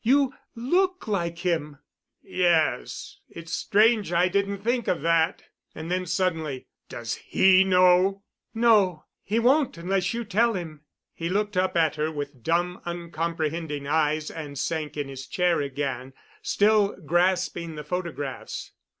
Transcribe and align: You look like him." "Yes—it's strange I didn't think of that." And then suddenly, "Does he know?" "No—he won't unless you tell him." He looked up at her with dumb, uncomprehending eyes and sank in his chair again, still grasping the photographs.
You 0.03 0.33
look 0.55 1.07
like 1.07 1.37
him." 1.45 1.77
"Yes—it's 2.23 3.53
strange 3.53 4.11
I 4.11 4.29
didn't 4.29 4.63
think 4.63 4.87
of 4.87 5.03
that." 5.03 5.43
And 5.75 5.91
then 5.91 6.07
suddenly, 6.07 6.65
"Does 6.89 7.13
he 7.17 7.63
know?" 7.63 8.23
"No—he 8.51 9.37
won't 9.37 9.77
unless 9.77 10.11
you 10.15 10.23
tell 10.25 10.53
him." 10.55 10.81
He 11.13 11.29
looked 11.29 11.55
up 11.55 11.77
at 11.77 11.97
her 11.97 12.11
with 12.11 12.41
dumb, 12.41 12.81
uncomprehending 12.83 13.85
eyes 13.85 14.31
and 14.31 14.57
sank 14.57 14.97
in 14.97 15.07
his 15.07 15.27
chair 15.27 15.61
again, 15.61 16.13
still 16.41 16.95
grasping 17.05 17.75
the 17.75 17.83
photographs. 17.83 18.71